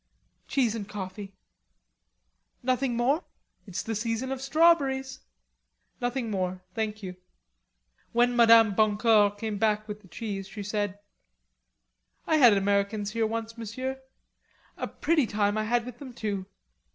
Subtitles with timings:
[0.47, 1.35] "Cheese and coffee."
[2.63, 3.23] "Nothing more?
[3.67, 5.19] It's the season of strawberries."
[6.01, 7.17] "Nothing more, thank you."
[8.11, 10.97] When Madame Boncour came back with the cheese, she said:
[12.25, 14.01] "I had Americans here once, Monsieur.
[14.75, 16.47] A pretty time I had with them, too.